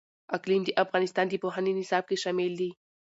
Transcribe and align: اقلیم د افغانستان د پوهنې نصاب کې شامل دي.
اقلیم 0.37 0.61
د 0.65 0.69
افغانستان 0.83 1.25
د 1.29 1.33
پوهنې 1.43 1.71
نصاب 1.79 2.03
کې 2.09 2.21
شامل 2.23 2.51
دي. 2.59 2.71